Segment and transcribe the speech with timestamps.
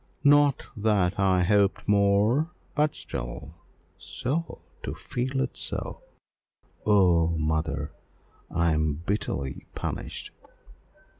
[0.23, 3.53] "Not that I hoped more, but still
[3.99, 6.01] still to feel it so!
[6.87, 7.27] Oh!
[7.27, 7.91] mother,
[8.49, 10.31] I am bitterly punished."